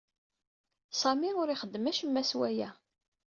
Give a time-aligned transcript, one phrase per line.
[1.01, 2.69] Sami ur ixeddem acemma s waya.